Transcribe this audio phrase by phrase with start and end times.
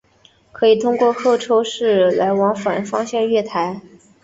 [0.51, 3.79] 可通过候车室来往反方向月台。